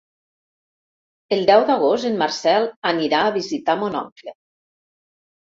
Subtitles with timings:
[1.35, 4.35] El deu d'agost en Marcel anirà a visitar mon oncle.